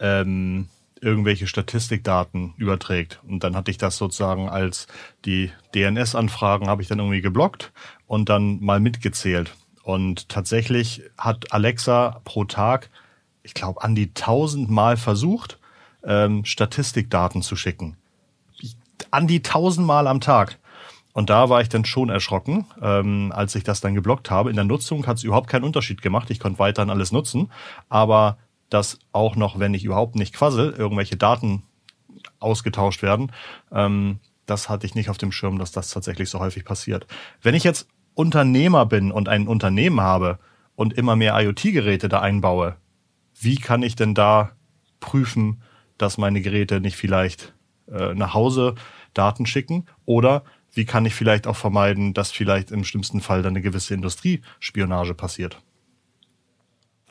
[0.00, 0.68] ähm,
[1.00, 3.20] irgendwelche Statistikdaten überträgt.
[3.26, 4.86] Und dann hatte ich das sozusagen als
[5.24, 7.72] die DNS-Anfragen habe ich dann irgendwie geblockt
[8.06, 9.54] und dann mal mitgezählt.
[9.82, 12.90] Und tatsächlich hat Alexa pro Tag,
[13.42, 15.58] ich glaube, an die tausend Mal versucht,
[16.04, 17.96] ähm, Statistikdaten zu schicken.
[19.14, 20.58] An die tausend Mal am Tag.
[21.12, 24.50] Und da war ich dann schon erschrocken, ähm, als ich das dann geblockt habe.
[24.50, 26.30] In der Nutzung hat es überhaupt keinen Unterschied gemacht.
[26.30, 27.52] Ich konnte weiterhin alles nutzen.
[27.88, 28.38] Aber
[28.70, 31.62] dass auch noch, wenn ich überhaupt nicht quassel, irgendwelche Daten
[32.40, 33.30] ausgetauscht werden,
[33.70, 37.06] ähm, das hatte ich nicht auf dem Schirm, dass das tatsächlich so häufig passiert.
[37.40, 40.40] Wenn ich jetzt Unternehmer bin und ein Unternehmen habe
[40.74, 42.74] und immer mehr IoT-Geräte da einbaue,
[43.40, 44.50] wie kann ich denn da
[44.98, 45.62] prüfen,
[45.98, 47.54] dass meine Geräte nicht vielleicht
[47.88, 48.74] äh, nach Hause
[49.14, 53.52] Daten schicken oder wie kann ich vielleicht auch vermeiden, dass vielleicht im schlimmsten Fall dann
[53.52, 55.62] eine gewisse Industriespionage passiert?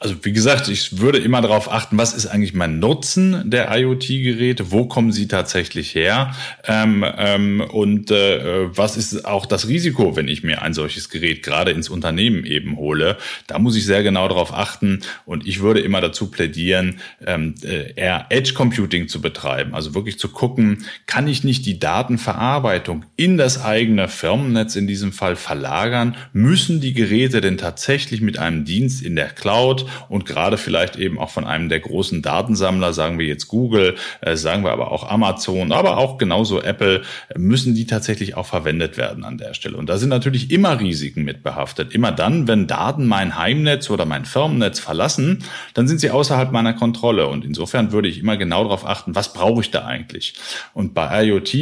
[0.04, 4.70] Also wie gesagt, ich würde immer darauf achten, was ist eigentlich mein Nutzen der IoT-Geräte,
[4.70, 6.36] wo kommen sie tatsächlich her
[6.66, 11.42] ähm, ähm, und äh, was ist auch das Risiko, wenn ich mir ein solches Gerät
[11.42, 13.16] gerade ins Unternehmen eben hole.
[13.48, 17.94] Da muss ich sehr genau darauf achten und ich würde immer dazu plädieren, ähm, äh,
[17.96, 23.38] eher Edge Computing zu betreiben, also wirklich zu gucken, kann ich nicht die Datenverarbeitung in
[23.38, 26.18] das eigene Firmennetz in diesem Fall verlagern?
[26.34, 31.20] Müssen die Geräte denn tatsächlich mit einem Dienst in der Cloud und gerade vielleicht eben
[31.20, 35.10] auch von einem der großen Datensammler, sagen wir jetzt Google, äh, sagen wir aber auch
[35.10, 37.02] Amazon, aber auch genauso Apple,
[37.36, 39.78] müssen die tatsächlich auch verwendet werden an der Stelle.
[39.78, 41.94] Und da sind natürlich immer Risiken mit behaftet.
[41.94, 46.74] Immer dann, wenn Daten mein Heimnetz oder mein Firmennetz verlassen, dann sind sie außerhalb meiner
[46.74, 47.28] Kontrolle.
[47.28, 50.34] Und insofern würde ich immer genau darauf achten, was brauche ich da eigentlich?
[50.74, 51.54] Und bei IoT,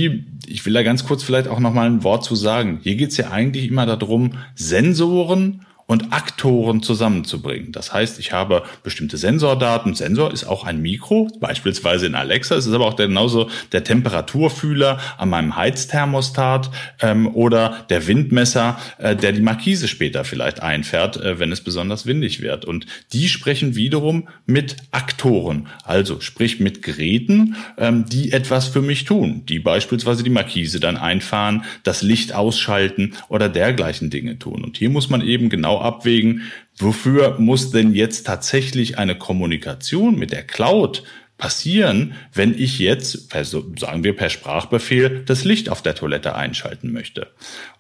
[0.48, 2.80] ich will da ganz kurz vielleicht auch nochmal ein Wort zu sagen.
[2.84, 7.72] Hier geht es ja eigentlich immer darum, Sensoren und Aktoren zusammenzubringen.
[7.72, 9.94] Das heißt, ich habe bestimmte Sensordaten.
[9.94, 12.56] Sensor ist auch ein Mikro, beispielsweise in Alexa.
[12.56, 16.70] Es ist aber auch genauso der Temperaturfühler an meinem Heizthermostat
[17.02, 22.06] ähm, oder der Windmesser, äh, der die Markise später vielleicht einfährt, äh, wenn es besonders
[22.06, 22.66] windig wird.
[22.66, 29.04] Und die sprechen wiederum mit Aktoren, also sprich mit Geräten, ähm, die etwas für mich
[29.04, 34.64] tun, die beispielsweise die Markise dann einfahren, das Licht ausschalten oder dergleichen Dinge tun.
[34.64, 40.32] Und hier muss man eben genau abwägen, wofür muss denn jetzt tatsächlich eine Kommunikation mit
[40.32, 41.04] der Cloud
[41.38, 47.32] passieren, wenn ich jetzt, sagen wir per Sprachbefehl, das Licht auf der Toilette einschalten möchte?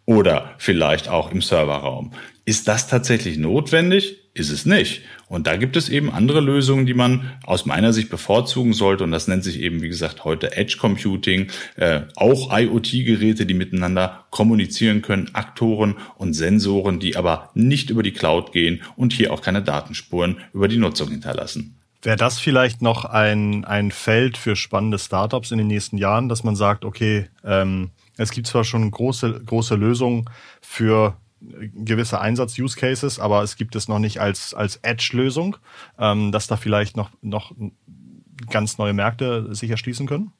[0.05, 2.11] Oder vielleicht auch im Serverraum.
[2.43, 4.20] Ist das tatsächlich notwendig?
[4.33, 5.01] Ist es nicht.
[5.27, 9.03] Und da gibt es eben andere Lösungen, die man aus meiner Sicht bevorzugen sollte.
[9.03, 11.47] Und das nennt sich eben, wie gesagt, heute Edge Computing.
[11.75, 18.13] Äh, auch IoT-Geräte, die miteinander kommunizieren können, Aktoren und Sensoren, die aber nicht über die
[18.13, 21.77] Cloud gehen und hier auch keine Datenspuren über die Nutzung hinterlassen.
[22.01, 26.45] Wäre das vielleicht noch ein, ein Feld für spannende Startups in den nächsten Jahren, dass
[26.45, 30.25] man sagt, okay, ähm, es gibt zwar schon große, große Lösungen
[30.61, 35.57] für gewisse Einsatz-Use-Cases, aber es gibt es noch nicht als, als Edge-Lösung,
[35.97, 37.53] ähm, dass da vielleicht noch, noch
[38.49, 40.31] ganz neue Märkte sich erschließen können?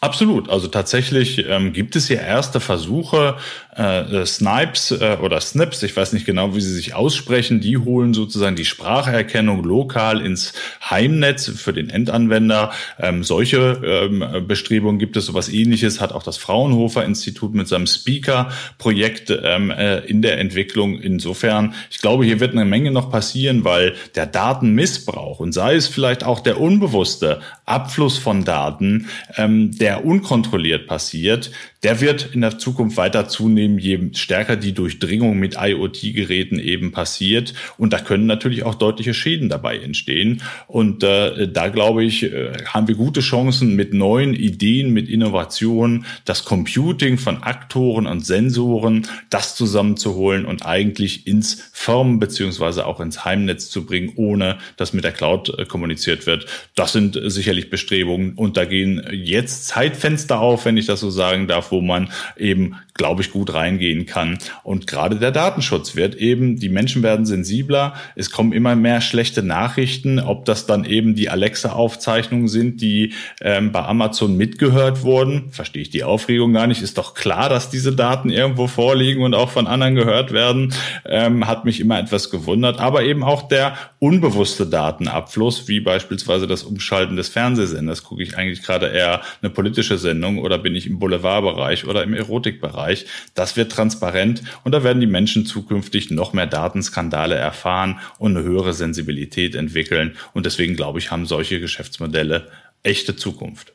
[0.00, 0.50] Absolut.
[0.50, 3.36] Also tatsächlich ähm, gibt es ja erste Versuche,
[3.76, 7.78] äh, äh, Snipes äh, oder Snips, ich weiß nicht genau, wie sie sich aussprechen, die
[7.78, 10.52] holen sozusagen die Spracherkennung lokal ins
[10.90, 12.70] Heimnetz für den Endanwender.
[13.00, 15.26] Ähm, solche ähm, Bestrebungen gibt es.
[15.26, 21.00] Sowas ähnliches hat auch das Fraunhofer Institut mit seinem Speaker-Projekt ähm, äh, in der Entwicklung.
[21.00, 25.88] Insofern, ich glaube, hier wird eine Menge noch passieren, weil der Datenmissbrauch und sei es
[25.88, 31.50] vielleicht auch der unbewusste Abfluss von Daten, ähm, der unkontrolliert passiert,
[31.84, 37.52] der wird in der Zukunft weiter zunehmen, je stärker die Durchdringung mit IoT-Geräten eben passiert.
[37.76, 40.42] Und da können natürlich auch deutliche Schäden dabei entstehen.
[40.66, 46.06] Und äh, da glaube ich, äh, haben wir gute Chancen mit neuen Ideen, mit Innovationen,
[46.24, 53.26] das Computing von Aktoren und Sensoren, das zusammenzuholen und eigentlich ins Firmen- beziehungsweise auch ins
[53.26, 56.46] Heimnetz zu bringen, ohne dass mit der Cloud äh, kommuniziert wird.
[56.74, 57.14] Das sind
[57.54, 58.34] sicherlich Bestrebungen.
[58.34, 62.76] Und da gehen jetzt Zeitfenster auf, wenn ich das so sagen darf, wo man eben,
[62.94, 64.38] glaube ich, gut reingehen kann.
[64.62, 69.42] Und gerade der Datenschutz wird eben, die Menschen werden sensibler, es kommen immer mehr schlechte
[69.42, 75.82] Nachrichten, ob das dann eben die Alexa-Aufzeichnungen sind, die ähm, bei Amazon mitgehört wurden, verstehe
[75.82, 79.50] ich die Aufregung gar nicht, ist doch klar, dass diese Daten irgendwo vorliegen und auch
[79.50, 80.72] von anderen gehört werden,
[81.04, 86.62] ähm, hat mich immer etwas gewundert, aber eben auch der unbewusste Datenabfluss, wie beispielsweise das
[86.62, 90.98] Umschalten des Fernsehsenders, gucke ich eigentlich gerade eher eine politische Sendung oder bin ich im
[90.98, 93.04] Boulevardbereich oder im Erotikbereich.
[93.34, 98.46] Das wird transparent und da werden die Menschen zukünftig noch mehr Datenskandale erfahren und eine
[98.46, 100.16] höhere Sensibilität entwickeln.
[100.32, 102.50] Und deswegen glaube ich, haben solche Geschäftsmodelle
[102.82, 103.74] echte Zukunft.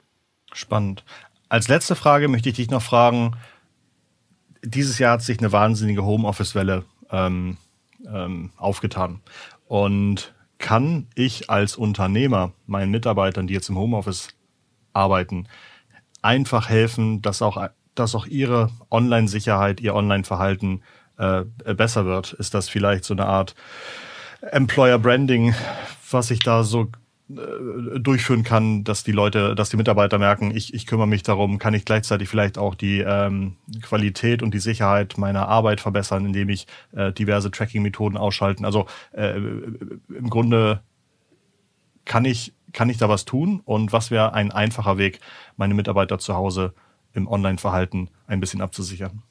[0.51, 1.03] Spannend.
[1.47, 3.35] Als letzte Frage möchte ich dich noch fragen,
[4.63, 7.57] dieses Jahr hat sich eine wahnsinnige Homeoffice-Welle ähm,
[8.11, 9.21] ähm, aufgetan.
[9.67, 14.29] Und kann ich als Unternehmer meinen Mitarbeitern, die jetzt im Homeoffice
[14.93, 15.47] arbeiten,
[16.21, 20.81] einfach helfen, dass auch, dass auch ihre Online-Sicherheit, ihr Online-Verhalten
[21.17, 21.43] äh,
[21.73, 22.33] besser wird?
[22.33, 23.55] Ist das vielleicht so eine Art
[24.41, 25.55] Employer Branding,
[26.11, 26.89] was ich da so
[27.29, 31.59] äh, durchführen kann, dass die Leute, dass die Mitarbeiter merken, ich, ich kümmere mich darum,
[31.59, 36.49] kann ich gleichzeitig vielleicht auch die ähm, Qualität und die Sicherheit meiner Arbeit verbessern, indem
[36.49, 38.65] ich äh, diverse Tracking-Methoden ausschalten.
[38.65, 40.81] Also äh, im Grunde
[42.05, 45.19] kann ich kann ich da was tun und was wäre ein einfacher Weg,
[45.57, 46.73] meine Mitarbeiter zu Hause
[47.13, 49.23] im Online-Verhalten ein bisschen abzusichern?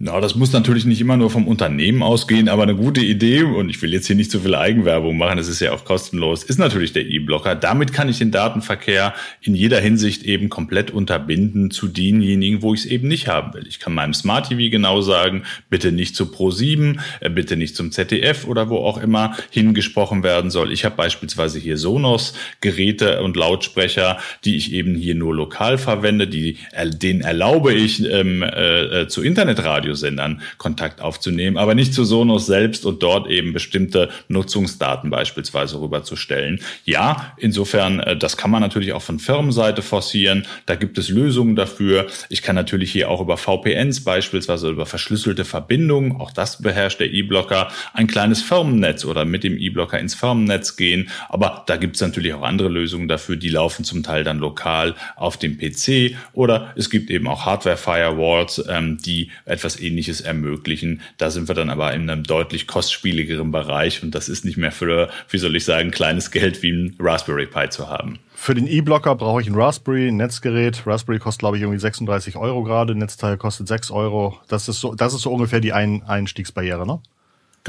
[0.00, 3.68] Na, das muss natürlich nicht immer nur vom Unternehmen ausgehen, aber eine gute Idee, und
[3.68, 6.60] ich will jetzt hier nicht zu viel Eigenwerbung machen, das ist ja auch kostenlos, ist
[6.60, 7.56] natürlich der E-Blocker.
[7.56, 12.84] Damit kann ich den Datenverkehr in jeder Hinsicht eben komplett unterbinden zu denjenigen, wo ich
[12.84, 13.66] es eben nicht haben will.
[13.66, 17.90] Ich kann meinem Smart TV genau sagen, bitte nicht zu Pro7, äh, bitte nicht zum
[17.90, 20.70] ZDF oder wo auch immer hingesprochen werden soll.
[20.70, 26.28] Ich habe beispielsweise hier Sonos Geräte und Lautsprecher, die ich eben hier nur lokal verwende,
[26.28, 32.04] die, denen erlaube ich ähm, äh, äh zu Internetradio Radiosendern Kontakt aufzunehmen, aber nicht zu
[32.04, 36.60] Sonos selbst und dort eben bestimmte Nutzungsdaten beispielsweise rüberzustellen.
[36.84, 40.46] Ja, insofern, äh, das kann man natürlich auch von Firmenseite forcieren.
[40.66, 42.06] Da gibt es Lösungen dafür.
[42.28, 47.10] Ich kann natürlich hier auch über VPNs beispielsweise über verschlüsselte Verbindungen, auch das beherrscht der
[47.12, 51.08] E-Blocker, ein kleines Firmennetz oder mit dem E-Blocker ins Firmennetz gehen.
[51.28, 54.94] Aber da gibt es natürlich auch andere Lösungen dafür, die laufen zum Teil dann lokal
[55.16, 61.00] auf dem PC oder es gibt eben auch Hardware-Firewalls, ähm, die etwas ähnliches ermöglichen.
[61.16, 64.72] Da sind wir dann aber in einem deutlich kostspieligeren Bereich und das ist nicht mehr
[64.72, 68.18] für, wie soll ich sagen, kleines Geld wie ein Raspberry Pi zu haben.
[68.34, 70.86] Für den E-Blocker brauche ich ein Raspberry, ein Netzgerät.
[70.86, 72.94] Raspberry kostet, glaube ich, irgendwie 36 Euro gerade.
[72.94, 74.38] Netzteil kostet 6 Euro.
[74.46, 77.00] Das ist so, das ist so ungefähr die Ein Einstiegsbarriere, ne?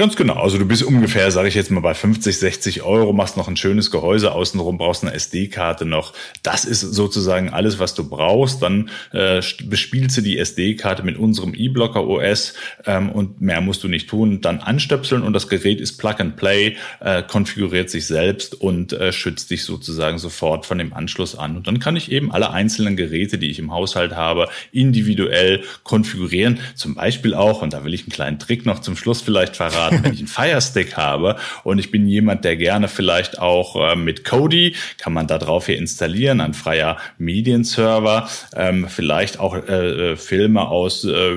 [0.00, 0.36] Ganz genau.
[0.36, 3.58] Also du bist ungefähr, sage ich jetzt mal, bei 50, 60 Euro, machst noch ein
[3.58, 6.14] schönes Gehäuse außenrum, brauchst eine SD-Karte noch.
[6.42, 8.62] Das ist sozusagen alles, was du brauchst.
[8.62, 12.54] Dann äh, bespielst du die SD-Karte mit unserem E-Blocker OS
[12.86, 14.40] ähm, und mehr musst du nicht tun.
[14.40, 19.12] Dann anstöpseln und das Gerät ist Plug and Play, äh, konfiguriert sich selbst und äh,
[19.12, 21.58] schützt dich sozusagen sofort von dem Anschluss an.
[21.58, 26.58] Und dann kann ich eben alle einzelnen Geräte, die ich im Haushalt habe, individuell konfigurieren.
[26.74, 29.89] Zum Beispiel auch, und da will ich einen kleinen Trick noch zum Schluss vielleicht verraten,
[29.90, 33.96] gerade wenn ich einen Firestick habe und ich bin jemand, der gerne vielleicht auch äh,
[33.96, 40.12] mit Kodi, kann man da drauf hier installieren, ein freier Medienserver, ähm, vielleicht auch äh,
[40.12, 41.32] äh, Filme aus äh,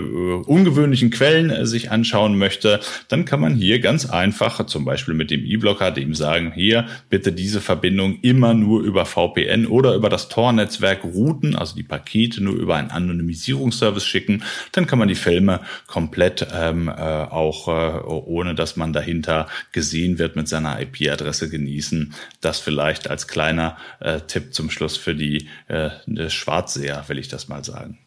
[0.45, 5.31] ungewöhnlichen Quellen äh, sich anschauen möchte, dann kann man hier ganz einfach, zum Beispiel mit
[5.31, 10.29] dem E-Blocker, dem sagen, hier bitte diese Verbindung immer nur über VPN oder über das
[10.29, 15.61] Tor-Netzwerk routen, also die Pakete nur über einen Anonymisierungsservice schicken, dann kann man die Filme
[15.87, 17.97] komplett ähm, äh, auch äh,
[18.33, 22.13] ohne dass man dahinter gesehen wird mit seiner IP-Adresse genießen.
[22.41, 27.47] Das vielleicht als kleiner äh, Tipp zum Schluss für die äh, Schwarzseher, will ich das
[27.47, 27.99] mal sagen.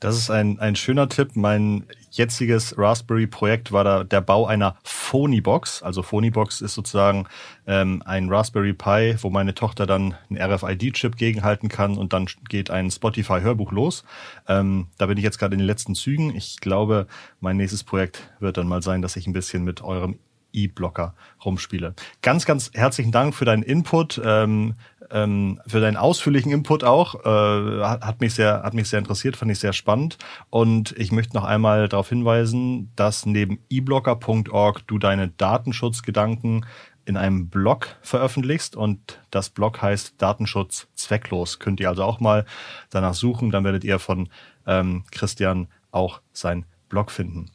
[0.00, 1.36] Das ist ein, ein schöner Tipp.
[1.36, 5.82] Mein jetziges Raspberry-Projekt war da der Bau einer Phony-Box.
[5.82, 7.26] Also Phony-Box ist sozusagen
[7.66, 12.70] ähm, ein Raspberry Pi, wo meine Tochter dann einen RFID-Chip gegenhalten kann und dann geht
[12.70, 14.04] ein Spotify-Hörbuch los.
[14.48, 16.34] Ähm, da bin ich jetzt gerade in den letzten Zügen.
[16.34, 17.06] Ich glaube,
[17.40, 20.18] mein nächstes Projekt wird dann mal sein, dass ich ein bisschen mit eurem
[20.54, 21.14] E-Blocker
[21.44, 21.94] rumspiele.
[22.22, 24.74] Ganz, ganz herzlichen Dank für deinen Input, ähm,
[25.10, 27.14] ähm, für deinen ausführlichen Input auch.
[27.24, 30.18] Äh, hat, mich sehr, hat mich sehr interessiert, fand ich sehr spannend.
[30.50, 36.64] Und ich möchte noch einmal darauf hinweisen, dass neben eblocker.org du deine Datenschutzgedanken
[37.06, 41.58] in einem Blog veröffentlichst und das Blog heißt Datenschutz zwecklos.
[41.58, 42.46] Könnt ihr also auch mal
[42.90, 44.28] danach suchen, dann werdet ihr von
[44.66, 46.64] ähm, Christian auch sein
[46.94, 47.50] Blog finden.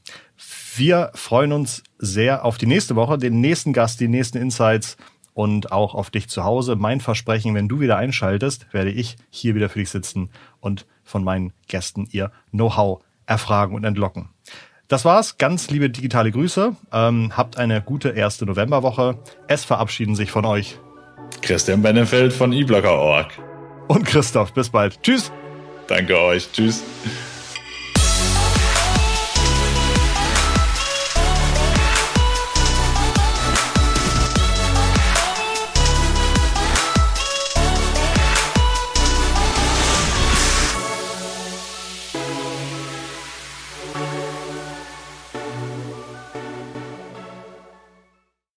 [0.75, 4.97] Wir freuen uns sehr auf die nächste Woche, den nächsten Gast, die nächsten Insights
[5.34, 6.75] und auch auf dich zu Hause.
[6.75, 11.23] Mein Versprechen, wenn du wieder einschaltest, werde ich hier wieder für dich sitzen und von
[11.23, 14.28] meinen Gästen ihr Know-how erfragen und entlocken.
[14.89, 15.38] Das war's.
[15.38, 16.75] Ganz liebe digitale Grüße.
[16.91, 19.19] Ähm, habt eine gute erste Novemberwoche.
[19.47, 20.78] Es verabschieden sich von euch
[21.41, 23.32] Christian Benefeld von eBlocker.org.
[23.88, 24.54] Und Christoph.
[24.54, 25.02] Bis bald.
[25.02, 25.32] Tschüss.
[25.88, 26.52] Danke euch.
[26.52, 26.84] Tschüss.